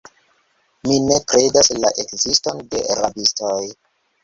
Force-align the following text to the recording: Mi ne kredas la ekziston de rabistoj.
Mi 0.87 0.97
ne 1.09 1.17
kredas 1.33 1.69
la 1.85 1.93
ekziston 2.05 2.65
de 2.75 2.83
rabistoj. 3.03 3.63